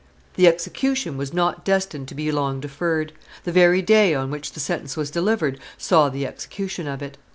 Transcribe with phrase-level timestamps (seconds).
[0.33, 3.13] The execution was not destined to be long deferred;
[3.43, 7.19] the very day on which the sentence was delivered saw the execution of it.